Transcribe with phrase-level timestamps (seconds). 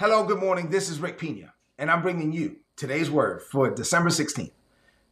[0.00, 0.70] Hello, good morning.
[0.70, 4.50] This is Rick Pina, and I'm bringing you today's word for December 16th,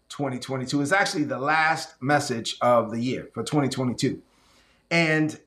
[0.08, 0.82] 2022.
[0.82, 4.21] It's actually the last message of the year for 2022.
[4.91, 5.39] And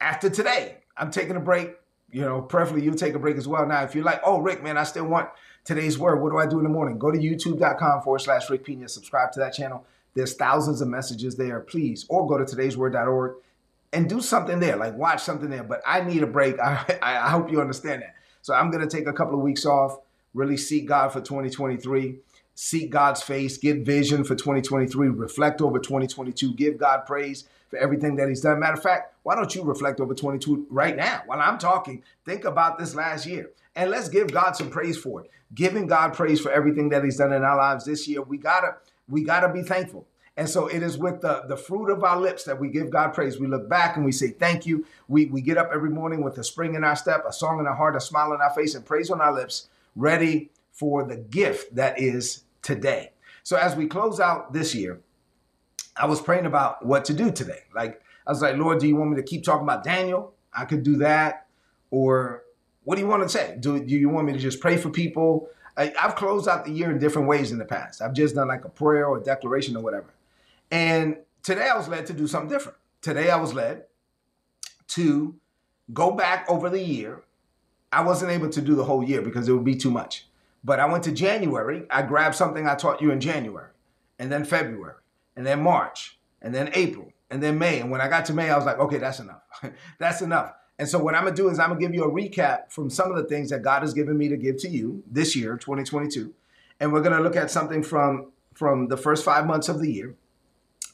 [0.00, 1.76] after today, I'm taking a break.
[2.10, 3.64] You know, preferably you take a break as well.
[3.64, 5.28] Now, if you're like, oh, Rick, man, I still want
[5.64, 6.98] today's word, what do I do in the morning?
[6.98, 9.86] Go to youtube.com forward slash Rick Pina, subscribe to that channel.
[10.14, 12.04] There's thousands of messages there, please.
[12.08, 13.34] Or go to today'sword.org
[13.92, 15.62] and do something there, like watch something there.
[15.62, 16.58] But I need a break.
[16.60, 18.16] I, I hope you understand that.
[18.42, 19.98] So I'm going to take a couple of weeks off,
[20.34, 22.16] really seek God for 2023,
[22.54, 28.16] seek God's face, get vision for 2023, reflect over 2022, give God praise for everything
[28.16, 28.58] that He's done.
[28.58, 32.02] Matter of fact, why don't you reflect over 22 right now while I'm talking?
[32.26, 35.30] Think about this last year and let's give God some praise for it.
[35.54, 38.22] Giving God praise for everything that He's done in our lives this year.
[38.22, 38.76] We gotta,
[39.08, 40.06] we gotta be thankful.
[40.36, 43.12] And so it is with the, the fruit of our lips that we give God
[43.12, 43.38] praise.
[43.38, 44.86] We look back and we say, Thank you.
[45.08, 47.66] We, we get up every morning with a spring in our step, a song in
[47.66, 51.16] our heart, a smile on our face, and praise on our lips, ready for the
[51.16, 53.12] gift that is today.
[53.42, 55.00] So as we close out this year,
[55.96, 57.64] I was praying about what to do today.
[57.74, 60.32] Like, I was like, Lord, do you want me to keep talking about Daniel?
[60.54, 61.46] I could do that.
[61.90, 62.44] Or
[62.84, 63.56] what do you want to say?
[63.60, 65.48] Do, do you want me to just pray for people?
[65.76, 68.02] I've closed out the year in different ways in the past.
[68.02, 70.06] I've just done like a prayer or a declaration or whatever.
[70.72, 72.78] And today I was led to do something different.
[73.02, 73.84] Today I was led
[74.88, 75.34] to
[75.92, 77.22] go back over the year.
[77.92, 80.26] I wasn't able to do the whole year because it would be too much.
[80.64, 81.84] But I went to January.
[81.90, 83.68] I grabbed something I taught you in January,
[84.18, 84.94] and then February,
[85.36, 87.80] and then March, and then April, and then May.
[87.80, 89.42] And when I got to May, I was like, okay, that's enough.
[89.98, 90.54] that's enough.
[90.78, 93.10] And so what I'm gonna do is I'm gonna give you a recap from some
[93.10, 96.32] of the things that God has given me to give to you this year, 2022.
[96.80, 100.14] And we're gonna look at something from from the first five months of the year.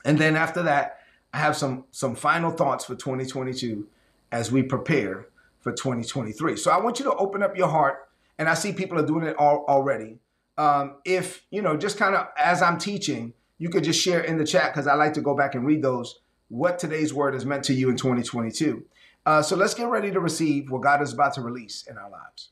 [0.05, 1.01] And then after that,
[1.33, 3.87] I have some some final thoughts for 2022
[4.33, 5.29] as we prepare
[5.61, 6.57] for 2023.
[6.57, 9.27] So I want you to open up your heart, and I see people are doing
[9.27, 10.19] it all, already.
[10.57, 14.39] Um, if you know, just kind of as I'm teaching, you could just share in
[14.39, 16.20] the chat because I like to go back and read those.
[16.48, 18.85] What today's word has meant to you in 2022.
[19.27, 22.11] Uh, so let's get ready to receive what God is about to release in our
[22.11, 22.51] lives.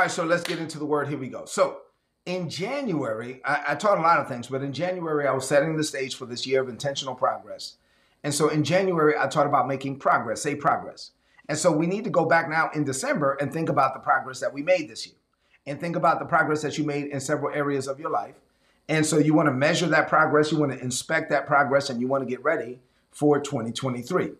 [0.00, 1.08] Right, so let's get into the word.
[1.08, 1.44] Here we go.
[1.44, 1.82] So
[2.26, 5.76] in January, I, I, taught a lot of things, but in January, I was setting
[5.76, 7.76] the stage for this year of intentional progress.
[8.24, 11.12] And so in January, I taught about making progress, say progress.
[11.48, 14.40] And so we need to go back now in December and think about the progress
[14.40, 15.16] that we made this year
[15.66, 18.36] and think about the progress that you made in several areas of your life.
[18.88, 22.00] And so you want to measure that progress, you want to inspect that progress, and
[22.00, 22.80] you want to get ready
[23.10, 24.32] for 2023.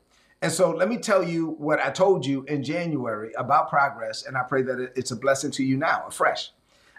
[0.43, 4.37] And so let me tell you what I told you in January about progress, and
[4.37, 6.51] I pray that it's a blessing to you now, afresh.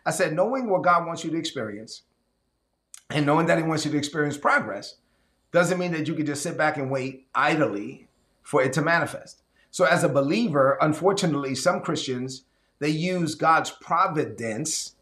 [0.06, 2.04] I said, knowing what God wants you to experience
[3.10, 4.96] and knowing that He wants you to experience progress
[5.52, 8.08] doesn't mean that you can just sit back and wait idly
[8.42, 9.42] for it to manifest.
[9.70, 12.44] So, as a believer, unfortunately, some Christians
[12.82, 14.96] they use God's providence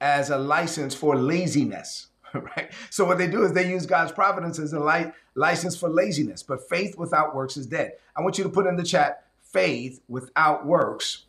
[0.00, 2.07] as a license for laziness.
[2.56, 2.72] right?
[2.90, 6.42] So what they do is they use God's providence as a light license for laziness.
[6.42, 7.92] But faith without works is dead.
[8.16, 11.24] I want you to put in the chat, faith without works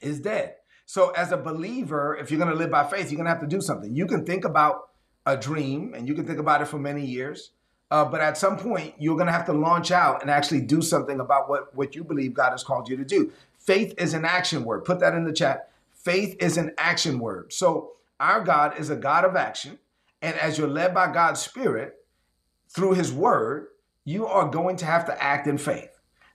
[0.00, 0.56] is dead.
[0.86, 3.40] So as a believer, if you're going to live by faith, you're going to have
[3.40, 3.94] to do something.
[3.94, 4.90] You can think about
[5.24, 7.52] a dream and you can think about it for many years.
[7.90, 10.80] Uh, but at some point, you're going to have to launch out and actually do
[10.80, 13.30] something about what, what you believe God has called you to do.
[13.58, 14.84] Faith is an action word.
[14.84, 15.70] Put that in the chat.
[15.92, 17.52] Faith is an action word.
[17.52, 19.78] So our God is a God of action.
[20.22, 21.96] And as you're led by God's Spirit
[22.68, 23.66] through His Word,
[24.04, 25.90] you are going to have to act in faith.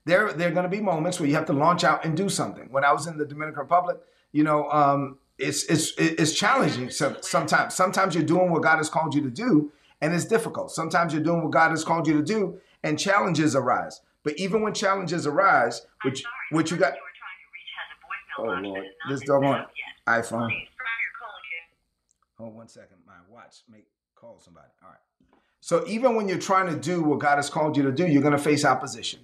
[0.05, 2.29] There, there are going to be moments where you have to launch out and do
[2.29, 2.67] something.
[2.69, 3.97] When I was in the Dominican Republic,
[4.31, 6.89] you know, um, it's it's it's challenging.
[6.89, 10.71] So sometimes, sometimes you're doing what God has called you to do, and it's difficult.
[10.71, 14.01] Sometimes you're doing what God has called you to do, and challenges arise.
[14.23, 16.93] But even when challenges arise, which which you got.
[18.39, 19.65] Oh Lord, this doggone
[20.07, 20.49] iPhone.
[22.37, 22.97] Hold one second.
[23.37, 23.85] Watch make
[24.15, 24.65] call somebody.
[24.81, 25.39] All right.
[25.59, 28.23] So even when you're trying to do what God has called you to do, you're
[28.23, 29.19] going to face opposition.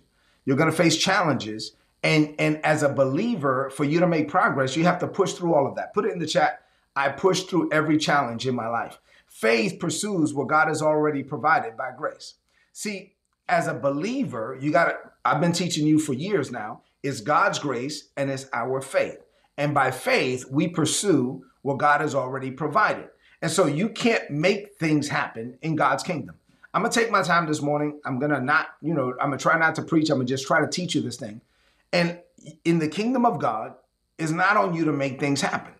[0.45, 1.71] You're going to face challenges.
[2.03, 5.55] And and as a believer, for you to make progress, you have to push through
[5.55, 5.95] all of that.
[5.95, 6.63] Put it in the chat.
[6.95, 8.99] I push through every challenge in my life.
[9.25, 12.35] Faith pursues what God has already provided by grace.
[12.71, 13.15] See,
[13.49, 17.57] as a believer, you got to, I've been teaching you for years now, it's God's
[17.57, 19.25] grace and it's our faith.
[19.57, 23.09] And by faith, we pursue what God has already provided.
[23.43, 26.35] And so you can't make things happen in God's kingdom.
[26.73, 27.99] I'm gonna take my time this morning.
[28.05, 30.09] I'm gonna not, you know, I'm gonna try not to preach.
[30.09, 31.41] I'm gonna just try to teach you this thing.
[31.91, 32.19] And
[32.63, 33.75] in the kingdom of God,
[34.17, 35.73] is not on you to make things happen.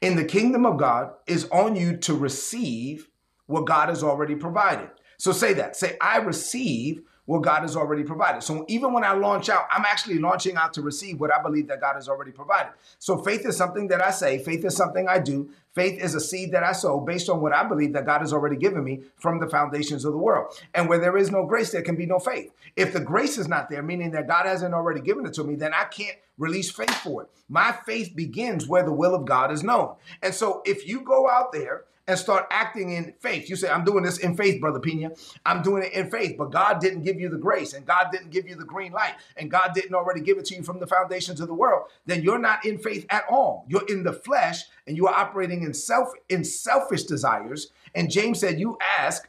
[0.00, 3.08] In the kingdom of God, is on you to receive
[3.46, 4.88] what God has already provided.
[5.18, 5.76] So say that.
[5.76, 8.42] Say, I receive what God has already provided.
[8.42, 11.68] So even when I launch out, I'm actually launching out to receive what I believe
[11.68, 12.72] that God has already provided.
[12.98, 15.50] So faith is something that I say, faith is something I do.
[15.74, 18.32] Faith is a seed that I sow based on what I believe that God has
[18.32, 20.52] already given me from the foundations of the world.
[20.74, 22.52] And where there is no grace, there can be no faith.
[22.76, 25.54] If the grace is not there, meaning that God hasn't already given it to me,
[25.54, 27.30] then I can't release faith for it.
[27.48, 29.94] My faith begins where the will of God is known.
[30.22, 33.48] And so if you go out there and start acting in faith.
[33.48, 35.12] You say, I'm doing this in faith, Brother Pina.
[35.46, 38.30] I'm doing it in faith, but God didn't give you the grace and God didn't
[38.30, 40.88] give you the green light and God didn't already give it to you from the
[40.88, 41.84] foundations of the world.
[42.06, 43.64] Then you're not in faith at all.
[43.68, 47.68] You're in the flesh and you are operating in self in selfish desires.
[47.94, 49.28] And James said, You ask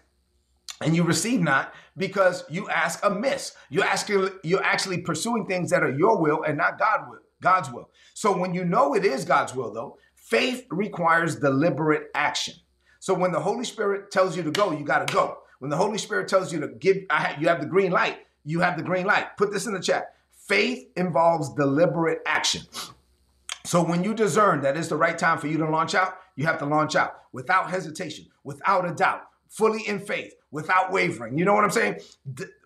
[0.81, 3.55] and you receive not because you ask amiss.
[3.69, 7.71] You're asking, you're actually pursuing things that are your will and not God will, God's
[7.71, 7.91] will.
[8.15, 9.99] So when you know it is God's will, though,
[10.31, 12.53] Faith requires deliberate action.
[13.01, 15.39] So when the Holy Spirit tells you to go, you got to go.
[15.57, 16.98] When the Holy Spirit tells you to give,
[17.39, 19.36] you have the green light, you have the green light.
[19.38, 20.13] Put this in the chat.
[20.30, 22.62] Faith involves deliberate action.
[23.65, 26.45] So when you discern that it's the right time for you to launch out, you
[26.45, 31.39] have to launch out without hesitation, without a doubt, fully in faith, without wavering.
[31.39, 32.01] You know what I'm saying?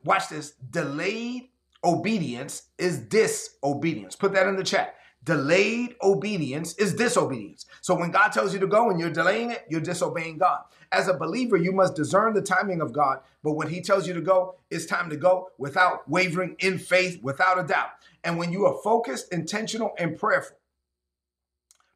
[0.04, 0.52] Watch this.
[0.70, 1.48] Delayed
[1.82, 4.18] obedience is disobedience.
[4.18, 4.96] Put that in the chat.
[5.26, 7.66] Delayed obedience is disobedience.
[7.82, 10.62] So when God tells you to go and you're delaying it, you're disobeying God.
[10.92, 13.22] As a believer, you must discern the timing of God.
[13.44, 17.22] But when He tells you to go, it's time to go without wavering in faith,
[17.24, 17.90] without a doubt.
[18.24, 20.58] And when you are focused, intentional, and prayerful,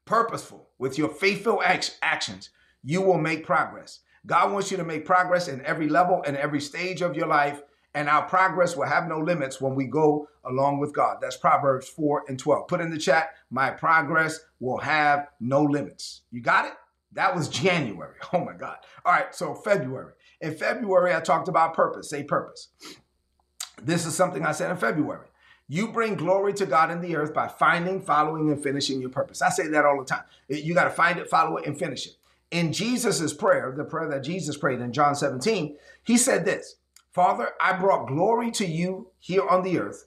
[0.05, 2.49] purposeful with your faithful actions,
[2.83, 3.99] you will make progress.
[4.25, 7.61] God wants you to make progress in every level and every stage of your life
[7.93, 11.17] and our progress will have no limits when we go along with God.
[11.21, 12.67] That's Proverbs 4 and 12.
[12.67, 16.21] Put in the chat, my progress will have no limits.
[16.31, 16.73] You got it?
[17.13, 18.15] That was January.
[18.33, 18.77] Oh my God.
[19.05, 20.13] All right, so February.
[20.41, 22.09] In February, I talked about purpose.
[22.09, 22.69] Say purpose.
[23.81, 25.27] This is something I said in February.
[25.67, 29.41] You bring glory to God in the earth by finding, following, and finishing your purpose.
[29.41, 30.23] I say that all the time.
[30.47, 32.13] You got to find it, follow it, and finish it.
[32.49, 36.77] In Jesus' prayer, the prayer that Jesus prayed in John 17, he said this
[37.19, 40.05] Father, I brought glory to you here on the earth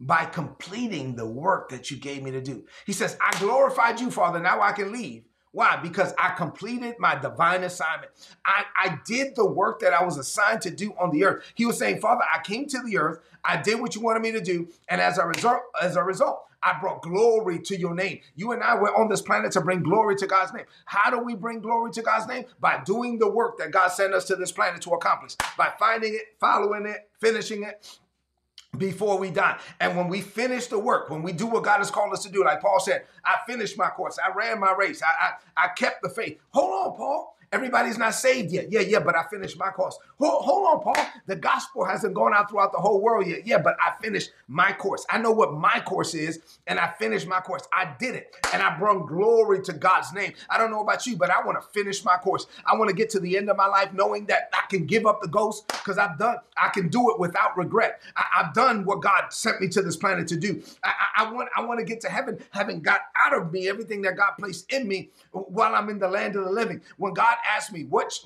[0.00, 2.64] by completing the work that you gave me to do.
[2.86, 4.40] He says, I glorified you, Father.
[4.40, 5.24] Now I can leave.
[5.54, 5.76] Why?
[5.76, 8.10] Because I completed my divine assignment.
[8.44, 11.44] I, I did the work that I was assigned to do on the earth.
[11.54, 13.20] He was saying, Father, I came to the earth.
[13.44, 14.68] I did what you wanted me to do.
[14.88, 18.18] And as a result, as a result, I brought glory to your name.
[18.34, 20.64] You and I were on this planet to bring glory to God's name.
[20.86, 22.46] How do we bring glory to God's name?
[22.58, 26.14] By doing the work that God sent us to this planet to accomplish, by finding
[26.14, 27.96] it, following it, finishing it,
[28.78, 29.58] before we die.
[29.80, 32.30] And when we finish the work, when we do what God has called us to
[32.30, 35.26] do, like Paul said, I finished my course, I ran my race, I,
[35.56, 36.38] I, I kept the faith.
[36.50, 37.33] Hold on, Paul.
[37.52, 38.70] Everybody's not saved yet.
[38.70, 39.98] Yeah, yeah, but I finished my course.
[40.18, 41.06] Hold, hold, on, Paul.
[41.26, 43.46] The gospel hasn't gone out throughout the whole world yet.
[43.46, 45.06] Yeah, but I finished my course.
[45.10, 47.62] I know what my course is, and I finished my course.
[47.72, 50.32] I did it, and I brought glory to God's name.
[50.50, 52.46] I don't know about you, but I want to finish my course.
[52.66, 55.06] I want to get to the end of my life knowing that I can give
[55.06, 56.36] up the ghost because I've done.
[56.56, 58.00] I can do it without regret.
[58.16, 60.62] I, have done what God sent me to this planet to do.
[60.82, 61.48] I, I, I want.
[61.56, 64.72] I want to get to heaven, having got out of me everything that God placed
[64.72, 66.80] in me while I'm in the land of the living.
[66.96, 68.18] When God ask me, what,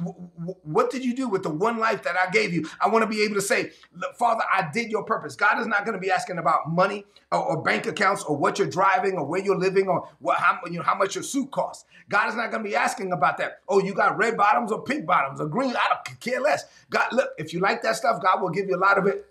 [0.63, 2.69] what did you do with the one life that I gave you?
[2.81, 3.71] I want to be able to say,
[4.19, 5.37] Father, I did your purpose.
[5.37, 8.59] God is not going to be asking about money or, or, bank accounts or what
[8.59, 11.51] you're driving or where you're living or what, how, you know, how much your suit
[11.51, 11.85] costs.
[12.09, 13.61] God is not going to be asking about that.
[13.69, 15.75] Oh, you got red bottoms or pink bottoms or green.
[15.77, 16.65] I don't care less.
[16.91, 19.27] God, look, if you like that stuff, God will give you a lot of it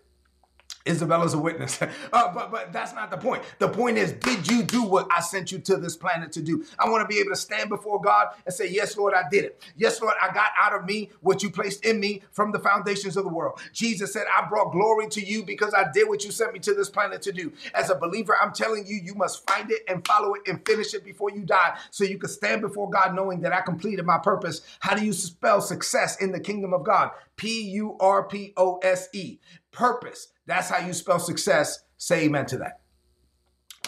[0.88, 1.82] Isabella's a witness.
[2.14, 3.44] uh, but but that's not the point.
[3.60, 6.66] The point is, did you do what I sent you to this planet to do?
[6.80, 9.46] I want to be able to stand before God and say, Yes, Lord, I did
[9.46, 9.62] it.
[9.76, 13.18] Yes, Lord, I got out of me what you placed in me from the foundations
[13.18, 13.60] of the world.
[13.74, 16.74] Jesus said, I brought glory to you because I did what you sent me to
[16.74, 17.54] this planet to do.
[17.74, 20.94] As a believer, I'm telling you, you must find it and follow it and finish
[20.94, 24.18] it before you die so you can stand before God knowing that I completed my
[24.18, 24.62] purpose.
[24.80, 27.12] How do you spell success in the kingdom of God?
[27.36, 29.40] P U R P O S E.
[29.72, 30.30] Purpose.
[30.48, 31.84] That's how you spell success.
[31.98, 32.80] Say amen to that.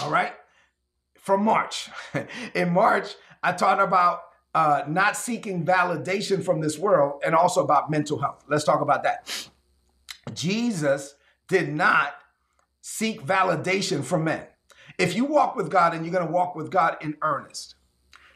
[0.02, 0.34] All right.
[1.18, 1.90] From March.
[2.54, 4.22] In March, I taught about
[4.54, 8.44] uh, not seeking validation from this world and also about mental health.
[8.48, 9.50] Let's talk about that.
[10.34, 11.16] Jesus
[11.48, 12.16] did not
[12.82, 14.46] seek validation from men.
[14.98, 17.76] If you walk with God and you're going to walk with God in earnest,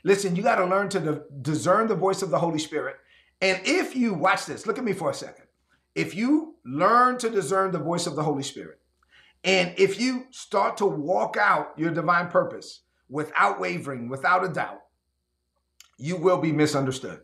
[0.03, 2.97] listen, you got to learn to discern the voice of the Holy Spirit.
[3.41, 5.45] And if you watch this, look at me for a second.
[5.95, 8.79] If you learn to discern the voice of the Holy Spirit,
[9.43, 14.81] and if you start to walk out your divine purpose without wavering, without a doubt,
[15.97, 17.21] you will be misunderstood.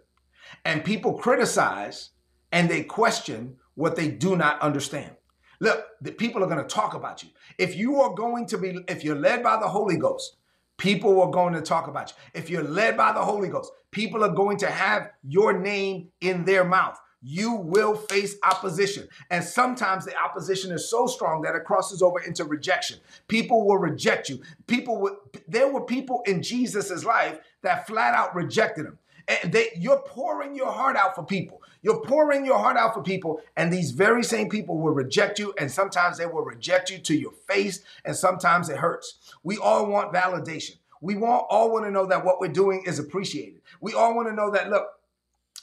[0.66, 2.12] And people criticize
[2.52, 5.16] and they question what they do not understand.
[5.60, 7.30] Look, the people are going to talk about you.
[7.58, 10.38] If you are going to be, if you're led by the Holy Ghost,
[10.78, 12.40] people are going to talk about you.
[12.40, 16.46] If you're led by the Holy Ghost, people are going to have your name in
[16.46, 16.98] their mouth.
[17.22, 19.08] You will face opposition.
[19.30, 23.00] And sometimes the opposition is so strong that it crosses over into rejection.
[23.28, 24.42] People will reject you.
[24.68, 25.14] People would,
[25.48, 29.00] there were people in Jesus's life that flat out rejected him.
[29.28, 31.62] And they, you're pouring your heart out for people.
[31.82, 35.54] You're pouring your heart out for people, and these very same people will reject you,
[35.58, 39.34] and sometimes they will reject you to your face, and sometimes it hurts.
[39.44, 40.78] We all want validation.
[41.00, 43.62] We want, all want to know that what we're doing is appreciated.
[43.80, 44.88] We all want to know that, look,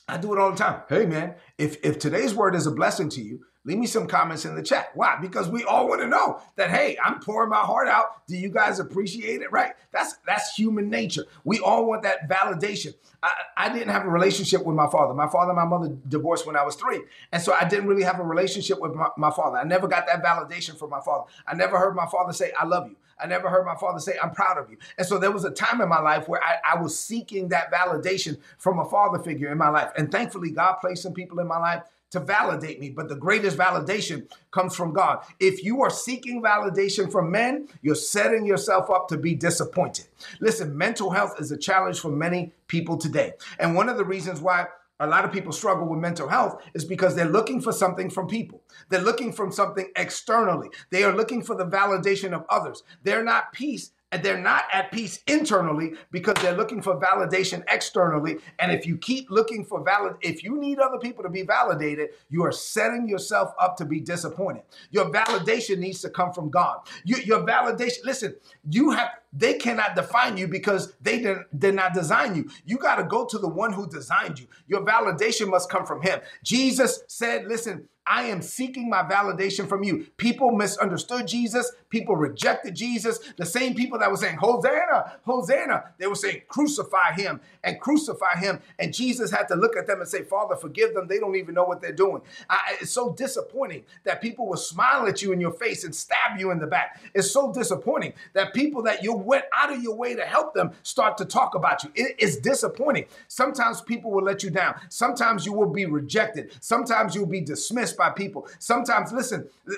[0.08, 0.82] I do it all the time.
[0.88, 4.44] Hey man, if if today's word is a blessing to you, leave me some comments
[4.44, 4.90] in the chat.
[4.94, 5.18] Why?
[5.20, 8.24] Because we all want to know that hey, I'm pouring my heart out.
[8.28, 9.50] Do you guys appreciate it?
[9.50, 9.72] Right?
[9.90, 11.24] That's that's human nature.
[11.42, 12.94] We all want that validation.
[13.20, 15.12] I, I didn't have a relationship with my father.
[15.12, 17.02] My father and my mother divorced when I was three.
[17.32, 19.58] And so I didn't really have a relationship with my, my father.
[19.58, 21.24] I never got that validation from my father.
[21.48, 22.96] I never heard my father say, I love you.
[23.18, 24.76] I never heard my father say, I'm proud of you.
[24.98, 27.72] And so there was a time in my life where I, I was seeking that
[27.72, 29.90] validation from a father figure in my life.
[29.96, 33.56] And thankfully, God placed some people in my life to validate me, but the greatest
[33.56, 35.24] validation comes from God.
[35.40, 40.06] If you are seeking validation from men, you're setting yourself up to be disappointed.
[40.40, 43.32] Listen, mental health is a challenge for many people today.
[43.58, 44.66] And one of the reasons why
[45.00, 48.26] a lot of people struggle with mental health is because they're looking for something from
[48.26, 48.62] people.
[48.88, 50.68] They're looking from something externally.
[50.90, 52.82] They are looking for the validation of others.
[53.02, 58.38] They're not peace and they're not at peace internally because they're looking for validation externally.
[58.58, 62.10] And if you keep looking for valid, if you need other people to be validated,
[62.30, 64.62] you are setting yourself up to be disappointed.
[64.90, 66.78] Your validation needs to come from God.
[67.04, 68.36] You, your validation, listen,
[68.70, 72.50] you have they cannot define you because they did, did not design you.
[72.64, 74.46] You got to go to the one who designed you.
[74.66, 76.20] Your validation must come from him.
[76.42, 80.06] Jesus said, listen, I am seeking my validation from you.
[80.16, 81.72] People misunderstood Jesus.
[81.90, 83.18] People rejected Jesus.
[83.36, 88.36] The same people that were saying, Hosanna, Hosanna, they were saying, crucify him and crucify
[88.38, 88.60] him.
[88.78, 91.08] And Jesus had to look at them and say, Father, forgive them.
[91.08, 92.22] They don't even know what they're doing.
[92.48, 96.38] I, it's so disappointing that people will smile at you in your face and stab
[96.38, 97.00] you in the back.
[97.12, 100.72] It's so disappointing that people that you went out of your way to help them
[100.82, 101.90] start to talk about you.
[101.94, 103.06] It, it's disappointing.
[103.28, 104.80] Sometimes people will let you down.
[104.88, 106.56] Sometimes you will be rejected.
[106.60, 108.48] Sometimes you'll be dismissed by people.
[108.58, 109.74] Sometimes, listen, uh,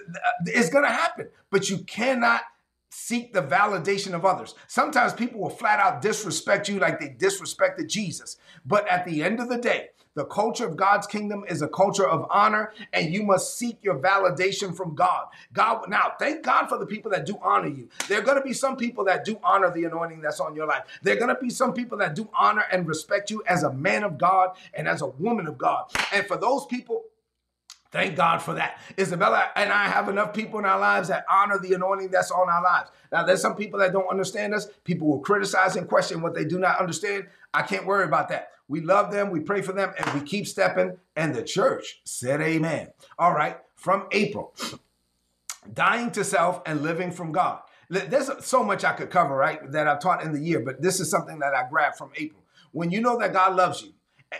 [0.46, 2.42] it's going to happen, but you cannot
[2.90, 4.54] seek the validation of others.
[4.66, 8.36] Sometimes people will flat out disrespect you like they disrespected Jesus.
[8.64, 12.06] But at the end of the day, the culture of God's kingdom is a culture
[12.06, 15.26] of honor, and you must seek your validation from God.
[15.52, 17.88] God, now, thank God for the people that do honor you.
[18.08, 20.66] There are going to be some people that do honor the anointing that's on your
[20.66, 20.82] life.
[21.02, 23.72] There are going to be some people that do honor and respect you as a
[23.72, 25.90] man of God and as a woman of God.
[26.12, 27.04] And for those people,
[27.90, 28.78] Thank God for that.
[28.98, 32.48] Isabella and I have enough people in our lives that honor the anointing that's on
[32.48, 32.90] our lives.
[33.10, 34.66] Now, there's some people that don't understand us.
[34.84, 37.28] People will criticize and question what they do not understand.
[37.54, 38.50] I can't worry about that.
[38.68, 40.98] We love them, we pray for them, and we keep stepping.
[41.16, 42.88] And the church said, Amen.
[43.18, 44.54] All right, from April,
[45.72, 47.60] dying to self and living from God.
[47.88, 51.00] There's so much I could cover, right, that I've taught in the year, but this
[51.00, 52.42] is something that I grabbed from April.
[52.72, 53.94] When you know that God loves you,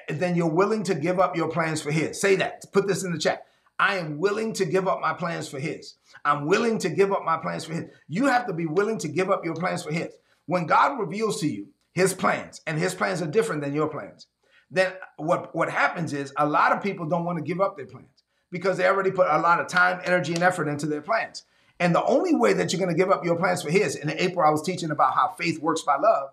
[0.09, 2.21] then you're willing to give up your plans for His.
[2.21, 2.65] Say that.
[2.73, 3.45] Put this in the chat.
[3.79, 5.95] I am willing to give up my plans for His.
[6.25, 7.85] I'm willing to give up my plans for His.
[8.09, 10.09] You have to be willing to give up your plans for His.
[10.47, 14.27] When God reveals to you His plans, and His plans are different than your plans,
[14.71, 17.87] then what, what happens is a lot of people don't want to give up their
[17.87, 21.45] plans because they already put a lot of time, energy, and effort into their plans.
[21.81, 24.11] And the only way that you're going to give up your plans for His, in
[24.11, 26.31] April, I was teaching about how faith works by love.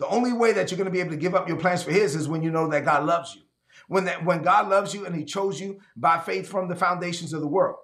[0.00, 1.90] The only way that you're going to be able to give up your plans for
[1.90, 3.42] His is when you know that God loves you.
[3.86, 7.34] When, that, when God loves you and He chose you by faith from the foundations
[7.34, 7.76] of the world,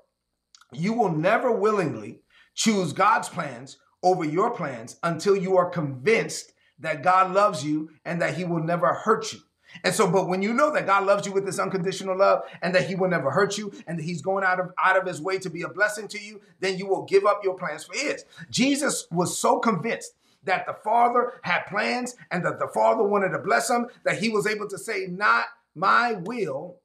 [0.73, 2.21] you will never willingly
[2.55, 8.23] choose God's plans over your plans until you are convinced that God loves you and
[8.23, 9.41] that He will never hurt you.
[9.85, 12.75] And so, but when you know that God loves you with this unconditional love and
[12.75, 15.21] that He will never hurt you and that He's going out of out of His
[15.21, 17.93] way to be a blessing to you, then you will give up your plans for
[17.95, 18.25] His.
[18.49, 20.15] Jesus was so convinced
[20.47, 24.29] that the Father had plans and that the Father wanted to bless him, that he
[24.29, 26.81] was able to say, Not my will,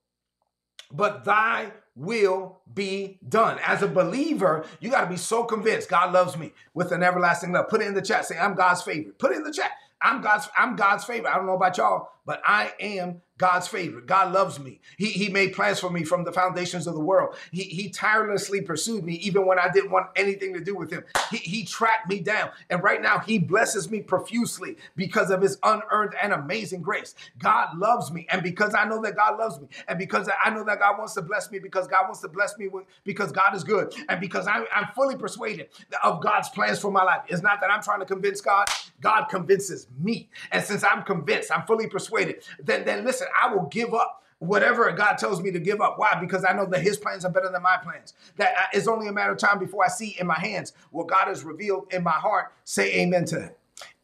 [0.92, 3.60] but thy will be done.
[3.66, 7.52] As a believer, you got to be so convinced God loves me with an everlasting
[7.52, 7.70] love.
[7.70, 8.26] Put it in the chat.
[8.26, 9.20] Say, I'm God's favorite.
[9.20, 9.72] Put it in the chat.
[10.02, 11.32] I'm God's, I'm God's favorite.
[11.32, 14.06] I don't know about y'all, but I am God's favorite.
[14.06, 14.80] God loves me.
[14.98, 17.36] He, he made plans for me from the foundations of the world.
[17.52, 21.04] He, he tirelessly pursued me even when I didn't want anything to do with him.
[21.32, 22.52] He, he tracked me down.
[22.70, 27.16] And right now, he blesses me profusely because of his unearned and amazing grace.
[27.40, 28.28] God loves me.
[28.32, 31.16] And because I know that God loves me, and because I know that God wants
[31.16, 34.20] to bless me, because God wants to bless me with, because God is good, and
[34.20, 35.70] because I'm, I'm fully persuaded
[36.04, 37.22] of God's plans for my life.
[37.28, 38.68] It's not that I'm trying to convince God,
[39.00, 40.30] God convinces me.
[40.52, 44.92] And since I'm convinced, I'm fully persuaded, then, then listen, I will give up whatever
[44.92, 46.00] God tells me to give up.
[46.00, 46.18] Why?
[46.20, 48.14] Because I know that His plans are better than my plans.
[48.38, 51.08] That uh, it's only a matter of time before I see in my hands what
[51.08, 52.52] God has revealed in my heart.
[52.64, 53.58] Say amen to that.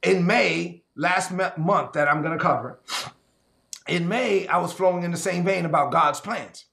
[0.03, 2.79] In May, last month that I'm going to cover,
[3.87, 6.65] in May, I was flowing in the same vein about God's plans.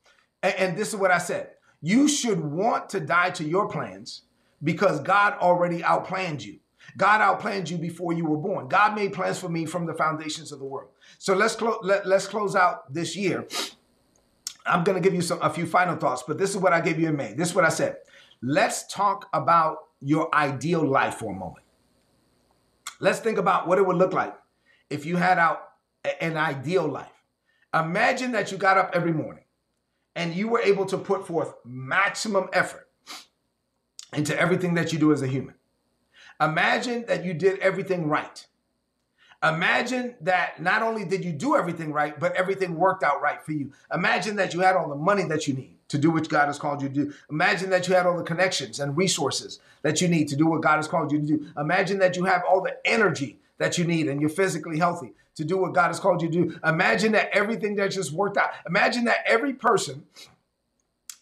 [0.42, 1.50] And, and this is what I said
[1.84, 4.22] You should want to die to your plans
[4.62, 6.58] because God already outplanned you.
[6.96, 8.68] God outplanned you before you were born.
[8.68, 10.88] God made plans for me from the foundations of the world.
[11.18, 11.76] So let's close.
[11.82, 13.46] Let, let's close out this year.
[14.64, 16.80] I'm going to give you some a few final thoughts, but this is what I
[16.80, 17.34] gave you in May.
[17.34, 17.96] This is what I said.
[18.40, 21.66] Let's talk about your ideal life for a moment.
[22.98, 24.34] Let's think about what it would look like
[24.88, 25.68] if you had out
[26.18, 27.12] an ideal life.
[27.74, 29.43] Imagine that you got up every morning
[30.14, 32.88] and you were able to put forth maximum effort
[34.12, 35.54] into everything that you do as a human.
[36.40, 38.46] Imagine that you did everything right.
[39.42, 43.52] Imagine that not only did you do everything right, but everything worked out right for
[43.52, 43.72] you.
[43.92, 46.58] Imagine that you had all the money that you need to do what God has
[46.58, 47.12] called you to do.
[47.30, 50.62] Imagine that you had all the connections and resources that you need to do what
[50.62, 51.46] God has called you to do.
[51.58, 55.44] Imagine that you have all the energy that you need and you're physically healthy to
[55.44, 56.58] do what God has called you to do.
[56.64, 58.50] Imagine that everything that just worked out.
[58.66, 60.04] Imagine that every person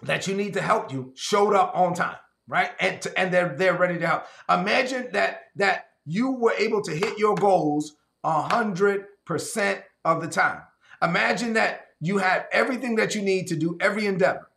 [0.03, 2.17] that you need to help you showed up on time
[2.49, 2.71] right?
[2.81, 4.25] And to, and they're they're ready to help.
[4.49, 10.61] Imagine that that you were able to hit your goals hundred percent of the time.
[11.01, 14.49] Imagine that you had everything that you need to do every endeavor.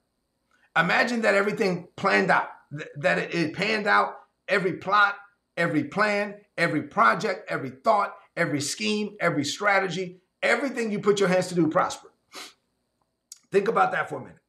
[0.78, 5.16] Imagine that everything planned out, th- that it, it panned out every plot,
[5.56, 11.48] every plan, every project, every thought, every scheme, every strategy, everything you put your hands
[11.48, 12.10] to do prosper.
[13.52, 14.40] Think about that for a minute.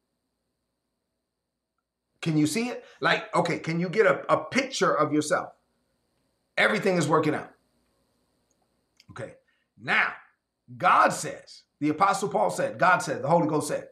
[2.21, 2.83] Can you see it?
[2.99, 5.49] Like, okay, can you get a, a picture of yourself?
[6.57, 7.51] Everything is working out.
[9.11, 9.33] Okay.
[9.81, 10.11] Now,
[10.75, 13.87] God says, the Apostle Paul said, God said, the Holy Ghost said,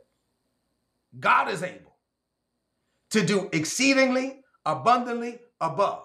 [1.19, 1.95] God is able
[3.11, 6.03] to do exceedingly abundantly above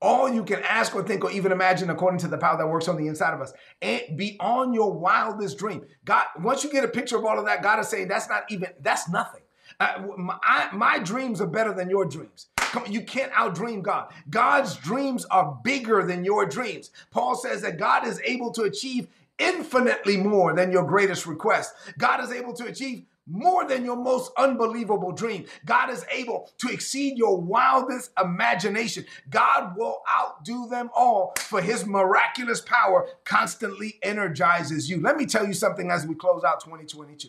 [0.00, 2.88] all you can ask or think or even imagine according to the power that works
[2.88, 6.88] on the inside of us and beyond your wildest dream god once you get a
[6.88, 9.42] picture of all of that god is saying that's not even that's nothing
[9.80, 12.46] uh, my, I, my dreams are better than your dreams.
[12.56, 14.12] Come you can't outdream God.
[14.28, 16.90] God's dreams are bigger than your dreams.
[17.10, 19.08] Paul says that God is able to achieve
[19.38, 21.74] infinitely more than your greatest request.
[21.96, 25.44] God is able to achieve more than your most unbelievable dream.
[25.64, 29.04] God is able to exceed your wildest imagination.
[29.30, 35.00] God will outdo them all, for his miraculous power constantly energizes you.
[35.00, 37.28] Let me tell you something as we close out 2022.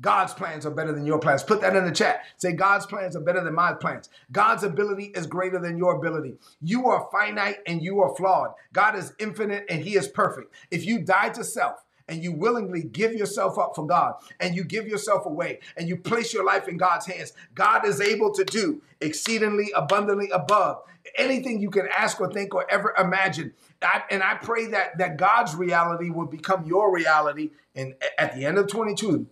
[0.00, 1.44] God's plans are better than your plans.
[1.44, 2.22] Put that in the chat.
[2.36, 4.08] Say, God's plans are better than my plans.
[4.32, 6.34] God's ability is greater than your ability.
[6.60, 8.54] You are finite and you are flawed.
[8.72, 10.52] God is infinite and He is perfect.
[10.72, 14.64] If you die to self, and you willingly give yourself up for God and you
[14.64, 18.44] give yourself away and you place your life in God's hands, God is able to
[18.44, 20.82] do exceedingly abundantly above
[21.16, 23.52] anything you can ask or think or ever imagine.
[23.82, 28.44] I, and I pray that that God's reality will become your reality and at the
[28.44, 29.26] end of 22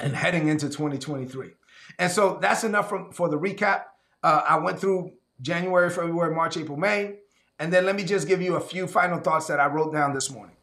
[0.00, 1.50] and heading into 2023.
[1.98, 3.84] And so that's enough from, for the recap.
[4.22, 7.16] Uh, I went through January, February, March, April, May.
[7.58, 10.12] And then let me just give you a few final thoughts that I wrote down
[10.12, 10.56] this morning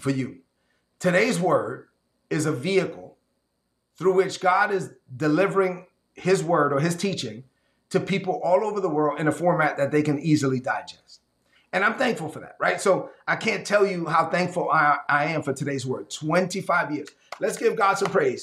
[0.00, 0.38] for you.
[0.98, 1.88] Today's word
[2.30, 3.16] is a vehicle
[3.96, 7.44] through which God is delivering his word or his teaching
[7.90, 11.20] to people all over the world in a format that they can easily digest.
[11.72, 12.80] And I'm thankful for that, right?
[12.80, 16.10] So I can't tell you how thankful I, I am for today's word.
[16.10, 17.08] 25 years.
[17.40, 18.42] Let's give God some praise.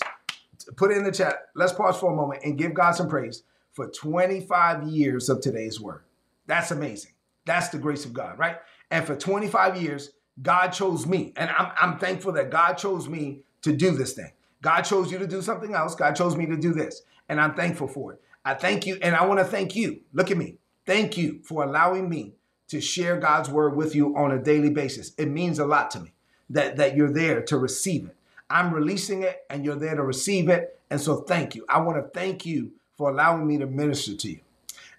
[0.75, 1.49] Put it in the chat.
[1.55, 5.79] Let's pause for a moment and give God some praise for 25 years of today's
[5.79, 6.03] word.
[6.45, 7.13] That's amazing.
[7.45, 8.57] That's the grace of God, right?
[8.91, 10.11] And for 25 years,
[10.41, 11.33] God chose me.
[11.35, 14.31] And I'm, I'm thankful that God chose me to do this thing.
[14.61, 15.95] God chose you to do something else.
[15.95, 17.03] God chose me to do this.
[17.29, 18.21] And I'm thankful for it.
[18.45, 18.97] I thank you.
[19.01, 20.01] And I want to thank you.
[20.13, 20.57] Look at me.
[20.85, 22.33] Thank you for allowing me
[22.69, 25.13] to share God's word with you on a daily basis.
[25.17, 26.13] It means a lot to me
[26.49, 28.15] that, that you're there to receive it.
[28.49, 30.79] I'm releasing it and you're there to receive it.
[30.89, 31.65] And so thank you.
[31.69, 34.39] I want to thank you for allowing me to minister to you.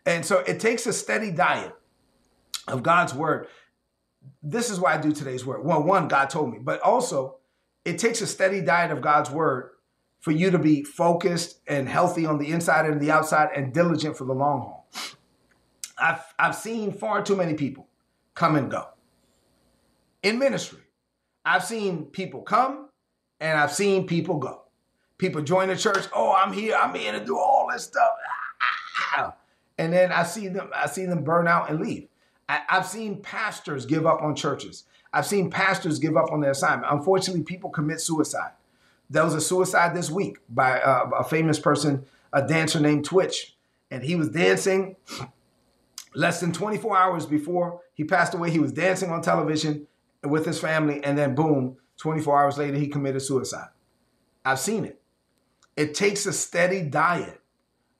[0.06, 1.74] And so it takes a steady diet
[2.66, 3.46] of God's word.
[4.42, 5.64] This is why I do today's word.
[5.64, 7.36] Well, one, God told me, but also
[7.84, 9.70] it takes a steady diet of God's word
[10.20, 14.16] for you to be focused and healthy on the inside and the outside and diligent
[14.16, 14.90] for the long haul.
[15.98, 17.88] I've, I've seen far too many people
[18.34, 18.88] come and go
[20.22, 20.80] in ministry.
[21.44, 22.88] I've seen people come
[23.38, 24.62] and I've seen people go.
[25.18, 26.06] People join the church.
[26.14, 26.74] Oh, I'm here.
[26.74, 28.10] I'm here to do all this stuff.
[28.26, 29.34] Ah, ah, ah.
[29.78, 30.70] And then I see them.
[30.74, 32.08] I see them burn out and leave.
[32.48, 34.84] I, I've seen pastors give up on churches.
[35.12, 36.92] I've seen pastors give up on their assignment.
[36.92, 38.52] Unfortunately, people commit suicide.
[39.08, 43.56] There was a suicide this week by uh, a famous person, a dancer named Twitch,
[43.90, 44.96] and he was dancing.
[46.14, 49.86] Less than 24 hours before he passed away, he was dancing on television
[50.22, 53.68] with his family, and then boom, 24 hours later, he committed suicide.
[54.44, 55.00] I've seen it.
[55.76, 57.40] It takes a steady diet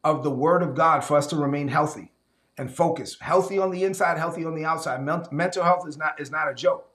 [0.03, 2.13] of the Word of God for us to remain healthy
[2.57, 3.17] and focus.
[3.21, 5.03] Healthy on the inside, healthy on the outside.
[5.33, 6.89] Mental health is not is not a joke.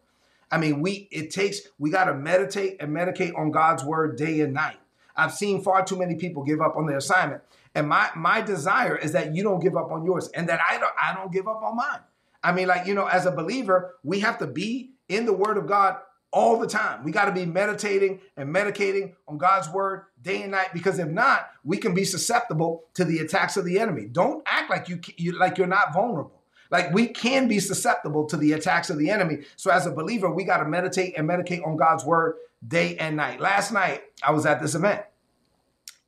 [0.52, 4.42] I mean, we it takes we got to meditate and medicate on God's word day
[4.42, 4.78] and night.
[5.16, 7.42] I've seen far too many people give up on their assignment,
[7.76, 10.78] and my my desire is that you don't give up on yours, and that I
[10.78, 12.00] don't I don't give up on mine.
[12.44, 15.58] I mean, like you know, as a believer, we have to be in the Word
[15.58, 15.98] of God
[16.32, 17.04] all the time.
[17.04, 21.08] We got to be meditating and medicating on God's word day and night because if
[21.08, 24.06] not, we can be susceptible to the attacks of the enemy.
[24.06, 26.44] Don't act like you, you like you're not vulnerable.
[26.72, 29.40] Like we can be susceptible to the attacks of the enemy.
[29.56, 33.16] So as a believer, we got to meditate and medicate on God's word day and
[33.16, 33.40] night.
[33.40, 35.04] Last night, I was at this event,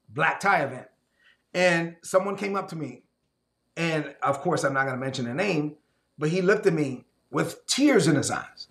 [0.09, 0.87] black tie event,
[1.53, 3.03] and someone came up to me,
[3.75, 5.77] and of course, I'm not going to mention a name,
[6.17, 8.67] but he looked at me with tears in his eyes.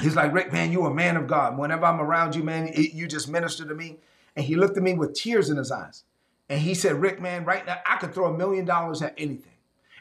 [0.00, 1.56] He's like, Rick, man, you are a man of God.
[1.56, 3.96] Whenever I'm around you, man, it, you just minister to me.
[4.34, 6.04] And he looked at me with tears in his eyes.
[6.48, 9.52] And he said, Rick, man, right now, I could throw a million dollars at anything.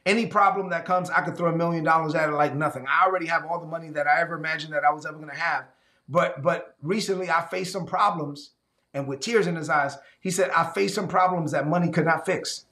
[0.05, 2.85] Any problem that comes, I could throw a million dollars at it like nothing.
[2.87, 5.29] I already have all the money that I ever imagined that I was ever going
[5.29, 5.65] to have.
[6.07, 8.51] But but recently I faced some problems,
[8.93, 12.05] and with tears in his eyes, he said, I faced some problems that money could
[12.05, 12.65] not fix.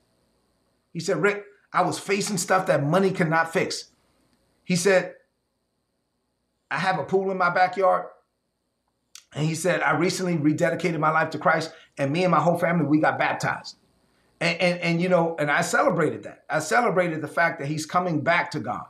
[0.92, 3.86] He said, Rick, I was facing stuff that money could not fix.
[4.64, 5.16] He said,
[6.74, 8.08] I have a pool in my backyard.
[9.36, 12.58] And he said, I recently rededicated my life to Christ, and me and my whole
[12.58, 13.78] family, we got baptized.
[14.42, 16.44] And, and, and, you know, and I celebrated that.
[16.50, 18.86] I celebrated the fact that he's coming back to God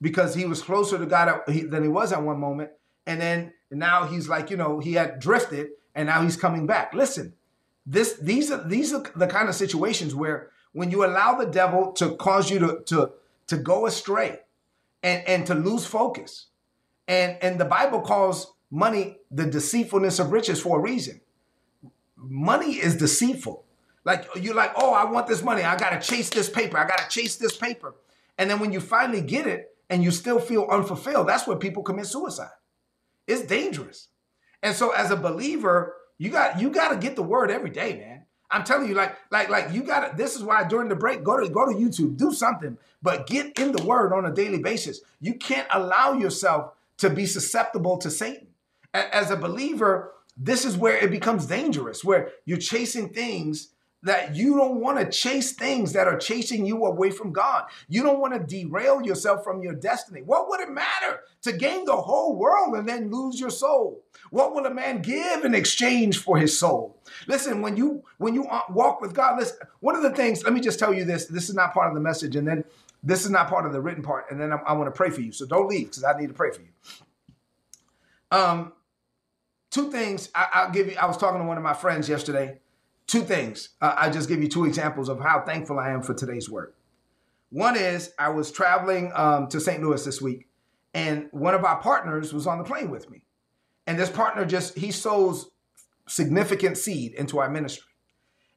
[0.00, 2.70] because he was closer to God than he was at one moment.
[3.06, 6.92] And then now he's like, you know, he had drifted and now he's coming back.
[6.92, 7.32] Listen,
[7.86, 11.92] this these are these are the kind of situations where when you allow the devil
[11.92, 13.12] to cause you to to
[13.46, 14.40] to go astray
[15.02, 16.48] and, and to lose focus,
[17.12, 21.20] and, and the Bible calls money the deceitfulness of riches for a reason.
[22.16, 23.66] Money is deceitful.
[24.04, 25.62] Like you're like, oh, I want this money.
[25.62, 26.78] I gotta chase this paper.
[26.78, 27.94] I gotta chase this paper.
[28.38, 31.82] And then when you finally get it and you still feel unfulfilled, that's where people
[31.82, 32.56] commit suicide.
[33.26, 34.08] It's dangerous.
[34.62, 37.98] And so as a believer, you got you got to get the word every day,
[37.98, 38.24] man.
[38.50, 40.16] I'm telling you, like, like, like you got to.
[40.16, 43.58] This is why during the break, go to go to YouTube, do something, but get
[43.58, 45.00] in the word on a daily basis.
[45.20, 48.48] You can't allow yourself to be susceptible to Satan.
[48.94, 53.68] As a believer, this is where it becomes dangerous, where you're chasing things
[54.02, 57.64] that you don't want to chase things that are chasing you away from God.
[57.88, 60.22] You don't want to derail yourself from your destiny.
[60.22, 64.02] What would it matter to gain the whole world and then lose your soul?
[64.30, 67.00] What will a man give in exchange for his soul?
[67.28, 70.52] Listen, when you when you uh, walk with God, listen, one of the things, let
[70.52, 72.64] me just tell you this, this is not part of the message and then
[73.02, 75.10] this is not part of the written part, and then I, I want to pray
[75.10, 75.32] for you.
[75.32, 76.68] So don't leave because I need to pray for you.
[78.30, 78.72] Um,
[79.70, 80.96] two things I, will give you.
[81.00, 82.58] I was talking to one of my friends yesterday.
[83.06, 83.70] Two things.
[83.80, 86.74] Uh, I just give you two examples of how thankful I am for today's work.
[87.50, 89.82] One is I was traveling um, to St.
[89.82, 90.48] Louis this week,
[90.94, 93.24] and one of our partners was on the plane with me.
[93.86, 95.50] And this partner just he sows
[96.06, 97.91] significant seed into our ministry.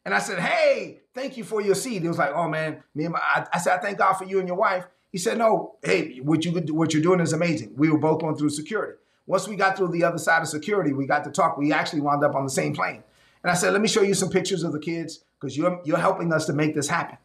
[0.05, 2.03] And I said, Hey, thank you for your seed.
[2.03, 4.25] He was like, Oh man, me and my, I, I, said, I thank God for
[4.25, 4.85] you and your wife.
[5.11, 7.73] He said, No, hey, what you what you're doing is amazing.
[7.75, 8.97] We were both going through security.
[9.27, 11.57] Once we got through the other side of security, we got to talk.
[11.57, 13.03] We actually wound up on the same plane.
[13.41, 15.97] And I said, Let me show you some pictures of the kids because you're you're
[15.97, 17.17] helping us to make this happen.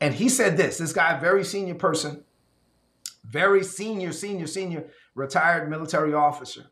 [0.00, 2.24] And he said this, this guy, very senior person,
[3.24, 6.66] very senior, senior, senior, retired military officer.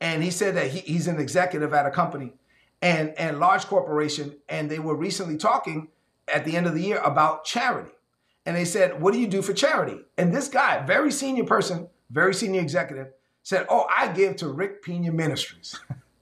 [0.00, 2.32] And he said that he, he's an executive at a company
[2.80, 5.88] and, and large corporation, and they were recently talking
[6.32, 7.90] at the end of the year about charity.
[8.46, 10.00] And they said, What do you do for charity?
[10.16, 13.08] And this guy, very senior person, very senior executive,
[13.42, 15.78] said, Oh, I give to Rick Pina Ministries.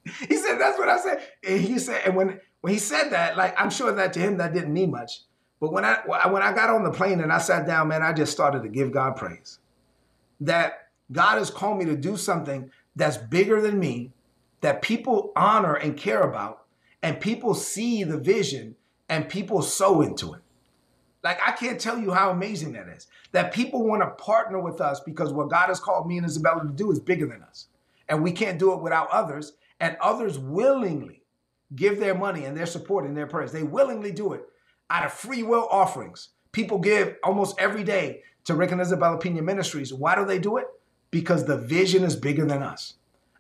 [0.28, 1.22] he said, that's what I said.
[1.46, 4.38] And he said, and when when he said that, like I'm sure that to him
[4.38, 5.22] that didn't mean much.
[5.60, 8.12] But when I when I got on the plane and I sat down, man, I
[8.12, 9.58] just started to give God praise.
[10.40, 14.12] That God has called me to do something that's bigger than me,
[14.66, 16.64] that people honor and care about,
[17.00, 18.74] and people see the vision
[19.08, 20.40] and people sow into it.
[21.22, 23.06] Like I can't tell you how amazing that is.
[23.30, 26.66] That people want to partner with us because what God has called me and Isabella
[26.66, 27.68] to do is bigger than us.
[28.08, 29.52] And we can't do it without others.
[29.78, 31.22] And others willingly
[31.76, 33.52] give their money and their support and their prayers.
[33.52, 34.42] They willingly do it
[34.90, 36.30] out of free will offerings.
[36.50, 39.94] People give almost every day to Rick and Isabella Pina Ministries.
[39.94, 40.66] Why do they do it?
[41.12, 42.94] Because the vision is bigger than us.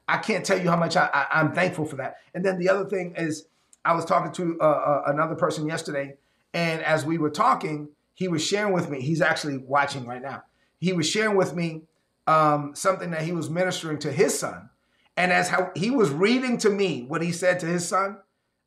[0.08, 2.16] I can't tell you how much I, am thankful for that.
[2.34, 3.46] And then the other thing is,
[3.84, 6.14] I was talking to uh, uh, another person yesterday,
[6.52, 9.00] and as we were talking, he was sharing with me.
[9.00, 10.42] He's actually watching right now.
[10.78, 11.82] He was sharing with me
[12.26, 14.70] um, something that he was ministering to his son,
[15.16, 18.18] and as how he was reading to me what he said to his son,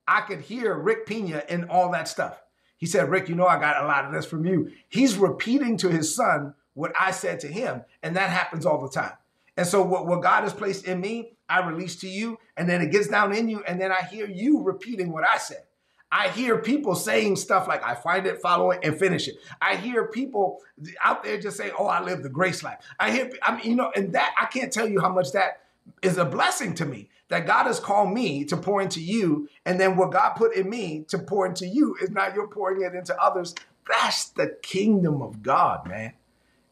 [0.08, 2.42] I could hear Rick Pina in all that stuff.
[2.78, 4.72] He said, Rick, you know, I got a lot of this from you.
[4.88, 7.84] He's repeating to his son what I said to him.
[8.02, 9.12] And that happens all the time.
[9.60, 12.82] And so what, what God has placed in me, I release to you, and then
[12.82, 15.64] it gets down in you, and then I hear you repeating what I said.
[16.10, 19.36] I hear people saying stuff like, I find it, follow it, and finish it.
[19.62, 20.60] I hear people
[21.04, 22.78] out there just say, Oh, I live the grace life.
[23.02, 25.64] I hear, I mean, you know, and that I can't tell you how much that
[26.02, 29.78] is a blessing to me that God has called me to pour into you, and
[29.78, 32.96] then what God put in me to pour into you is not you're pouring it
[32.96, 33.54] into others.
[33.90, 36.14] That's the kingdom of God, man.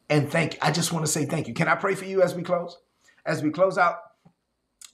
[0.09, 0.59] And thank you.
[0.61, 1.53] I just want to say thank you.
[1.53, 2.77] Can I pray for you as we close?
[3.25, 3.97] As we close out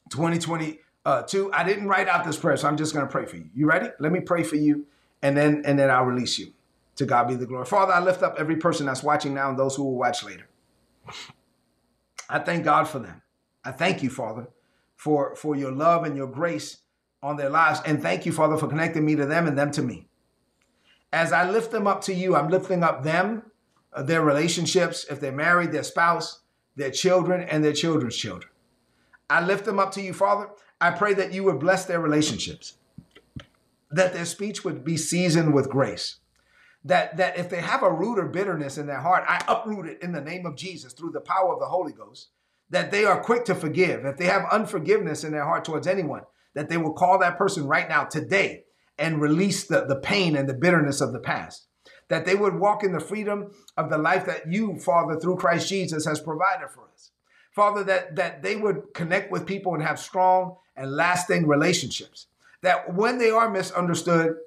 [0.10, 3.50] 2022, I didn't write out this prayer, so I'm just going to pray for you.
[3.54, 3.90] You ready?
[4.00, 4.88] Let me pray for you,
[5.22, 6.54] and then and then I'll release you.
[6.98, 7.66] To God be the glory.
[7.66, 10.48] Father, I lift up every person that's watching now and those who will watch later.
[12.30, 13.24] I thank God for them.
[13.66, 14.48] I thank you, Father,
[14.96, 16.80] for, for your love and your grace
[17.22, 17.80] on their lives.
[17.86, 20.08] And thank you, Father, for connecting me to them and them to me.
[21.12, 23.44] As I lift them up to you, I'm lifting up them,
[24.02, 26.42] their relationships, if they're married, their spouse,
[26.76, 28.52] their children, and their children's children.
[29.30, 30.50] I lift them up to you, Father.
[30.82, 32.78] I pray that you would bless their relationships,
[33.92, 36.18] that their speech would be seasoned with grace.
[36.86, 40.02] That, that if they have a root or bitterness in their heart, I uproot it
[40.02, 42.30] in the name of Jesus through the power of the Holy Ghost
[42.70, 44.04] that they are quick to forgive.
[44.04, 46.24] If they have unforgiveness in their heart towards anyone,
[46.56, 48.64] that they will call that person right now, today,
[48.98, 51.68] and release the, the pain and the bitterness of the past.
[52.10, 55.70] That they would walk in the freedom of the life that you, Father, through Christ
[55.70, 57.12] Jesus, has provided for us.
[57.52, 62.28] Father, that, that they would connect with people and have strong and lasting relationships.
[62.62, 64.38] That when they are misunderstood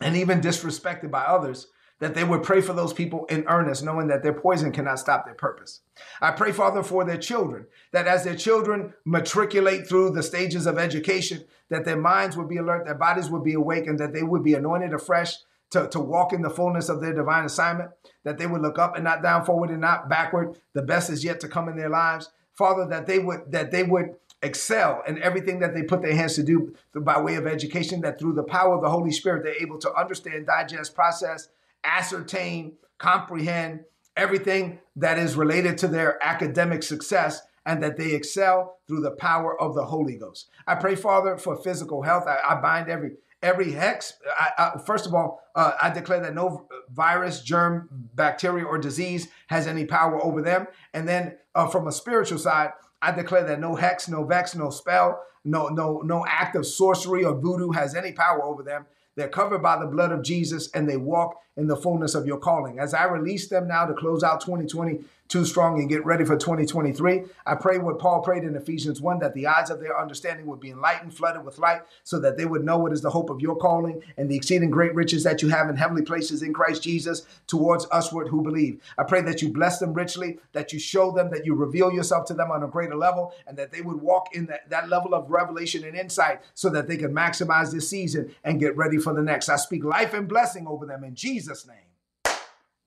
[0.00, 1.66] and even disrespected by others,
[1.98, 5.26] that they would pray for those people in earnest, knowing that their poison cannot stop
[5.26, 5.80] their purpose.
[6.20, 10.78] I pray, Father, for their children, that as their children matriculate through the stages of
[10.78, 14.42] education, that their minds would be alert, their bodies would be awakened, that they would
[14.42, 15.34] be anointed afresh
[15.70, 17.90] to, to walk in the fullness of their divine assignment,
[18.24, 20.58] that they would look up and not down, forward and not backward.
[20.72, 22.30] The best is yet to come in their lives.
[22.54, 26.34] Father, that they would that they would excel in everything that they put their hands
[26.34, 29.62] to do by way of education, that through the power of the Holy Spirit, they're
[29.62, 31.48] able to understand, digest, process,
[31.84, 33.84] ascertain, comprehend
[34.16, 39.60] everything that is related to their academic success and that they excel through the power
[39.60, 40.48] of the Holy Ghost.
[40.66, 42.24] I pray, Father, for physical health.
[42.26, 44.14] I, I bind every every hex.
[44.38, 49.28] I, I, first of all, uh, I declare that no virus, germ, bacteria, or disease
[49.48, 50.66] has any power over them.
[50.94, 52.70] And then uh, from a spiritual side,
[53.02, 57.24] I declare that no hex, no vex, no spell, no no no act of sorcery
[57.24, 58.86] or voodoo has any power over them.
[59.16, 62.38] They're covered by the blood of Jesus and they walk in the fullness of your
[62.38, 62.78] calling.
[62.78, 66.36] As I release them now to close out 2020 too strong and get ready for
[66.36, 67.22] 2023.
[67.46, 70.58] I pray what Paul prayed in Ephesians 1 that the eyes of their understanding would
[70.58, 73.40] be enlightened, flooded with light, so that they would know what is the hope of
[73.40, 76.82] your calling and the exceeding great riches that you have in heavenly places in Christ
[76.82, 78.80] Jesus towards usward who believe.
[78.98, 82.26] I pray that you bless them richly, that you show them, that you reveal yourself
[82.26, 85.14] to them on a greater level, and that they would walk in that, that level
[85.14, 89.14] of revelation and insight so that they can maximize this season and get ready for
[89.14, 89.48] the next.
[89.48, 91.14] I speak life and blessing over them in
[91.50, 92.34] Jesus' name.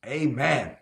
[0.05, 0.75] Amen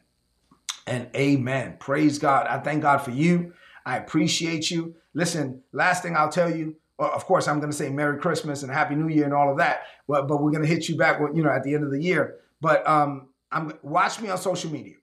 [0.86, 1.78] and amen.
[1.80, 2.48] Praise God.
[2.48, 3.54] I thank God for you.
[3.86, 4.96] I appreciate you.
[5.14, 8.72] Listen, last thing I'll tell you, of course, I'm going to say Merry Christmas and
[8.72, 9.84] Happy New Year and all of that.
[10.08, 11.92] But, but we're going to hit you back, with, you know, at the end of
[11.92, 12.38] the year.
[12.62, 14.96] But um, I'm watch me on social media.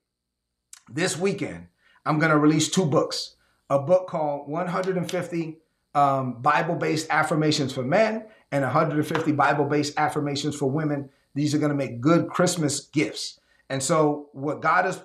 [0.89, 1.67] This weekend,
[2.05, 3.35] I'm going to release two books.
[3.69, 5.57] A book called 150
[5.93, 11.09] um, Bible-based affirmations for men and 150 Bible-based affirmations for women.
[11.39, 13.39] These are going to make good Christmas gifts.
[13.69, 15.01] And so, what God has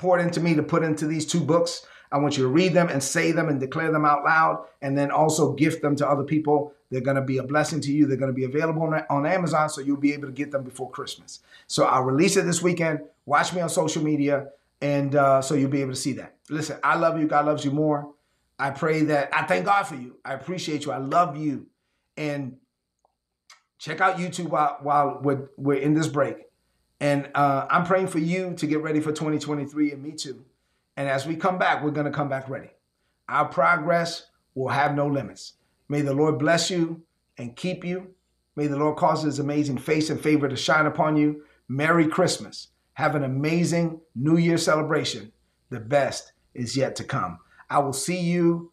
[0.00, 1.86] poured into me to put into these two books.
[2.10, 4.96] I want you to read them and say them and declare them out loud, and
[4.96, 6.72] then also gift them to other people.
[6.90, 8.06] They're going to be a blessing to you.
[8.06, 10.64] They're going to be available on, on Amazon, so you'll be able to get them
[10.64, 11.40] before Christmas.
[11.68, 13.00] So I'll release it this weekend.
[13.26, 14.48] Watch me on social media,
[14.80, 16.34] and uh, so you'll be able to see that.
[16.48, 17.28] Listen, I love you.
[17.28, 18.12] God loves you more.
[18.58, 20.16] I pray that I thank God for you.
[20.24, 20.92] I appreciate you.
[20.92, 21.66] I love you.
[22.16, 22.56] And
[23.80, 26.36] check out YouTube while, while we're, we're in this break.
[27.00, 30.44] And uh, I'm praying for you to get ready for 2023 and me too.
[30.96, 32.68] And as we come back, we're going to come back ready.
[33.28, 35.54] Our progress will have no limits.
[35.88, 37.00] May the Lord bless you
[37.38, 38.08] and keep you.
[38.54, 41.42] May the Lord cause his amazing face and favor to shine upon you.
[41.66, 42.68] Merry Christmas.
[42.94, 45.32] Have an amazing New Year celebration.
[45.70, 47.38] The best is yet to come.
[47.70, 48.72] I will see you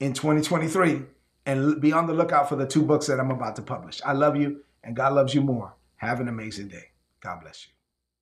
[0.00, 1.02] in 2023
[1.46, 4.00] and be on the lookout for the two books that I'm about to publish.
[4.04, 5.74] I love you and God loves you more.
[5.96, 6.90] Have an amazing day.
[7.20, 7.70] God bless you.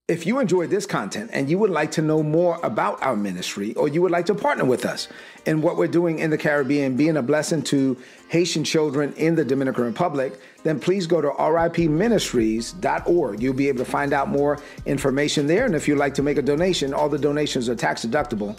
[0.09, 3.73] If you enjoyed this content and you would like to know more about our ministry
[3.75, 5.07] or you would like to partner with us
[5.47, 7.97] in what we're doing in the Caribbean, being a blessing to
[8.29, 13.41] Haitian children in the Dominican Republic, then please go to ripministries.org.
[13.41, 15.67] You'll be able to find out more information there.
[15.67, 18.59] And if you'd like to make a donation, all the donations are tax deductible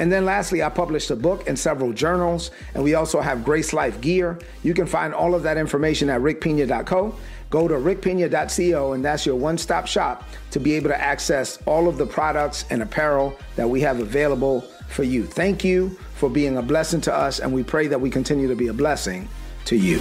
[0.00, 3.72] And then lastly, I published a book and several journals, and we also have Grace
[3.72, 4.38] Life gear.
[4.62, 7.14] You can find all of that information at rickpina.co.
[7.50, 11.86] Go to rickpina.co, and that's your one stop shop to be able to access all
[11.86, 15.24] of the products and apparel that we have available for you.
[15.24, 18.56] Thank you for being a blessing to us, and we pray that we continue to
[18.56, 19.28] be a blessing
[19.66, 20.00] to you.